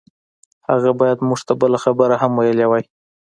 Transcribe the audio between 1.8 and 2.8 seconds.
خبره هم ويلي